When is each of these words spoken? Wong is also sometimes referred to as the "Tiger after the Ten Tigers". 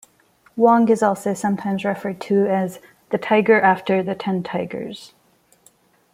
Wong 0.55 0.89
is 0.89 1.03
also 1.03 1.35
sometimes 1.35 1.85
referred 1.85 2.19
to 2.21 2.47
as 2.47 2.79
the 3.11 3.19
"Tiger 3.19 3.61
after 3.61 4.01
the 4.01 4.15
Ten 4.15 4.41
Tigers". 4.41 5.13